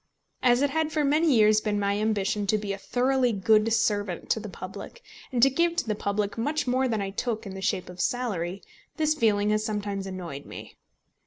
As 0.41 0.63
it 0.63 0.71
had 0.71 0.91
for 0.91 1.03
many 1.03 1.31
years 1.31 1.61
been 1.61 1.79
my 1.79 1.95
ambition 1.99 2.47
to 2.47 2.57
be 2.57 2.73
a 2.73 2.77
thoroughly 2.79 3.31
good 3.31 3.71
servant 3.71 4.31
to 4.31 4.39
the 4.39 4.49
public, 4.49 5.03
and 5.31 5.43
to 5.43 5.49
give 5.51 5.75
to 5.75 5.87
the 5.87 5.93
public 5.93 6.39
much 6.39 6.65
more 6.65 6.87
than 6.87 7.03
I 7.03 7.11
took 7.11 7.45
in 7.45 7.53
the 7.53 7.61
shape 7.61 7.87
of 7.87 8.01
salary, 8.01 8.63
this 8.97 9.13
feeling 9.13 9.51
has 9.51 9.63
sometimes 9.63 10.07
annoyed 10.07 10.47
me. 10.47 10.75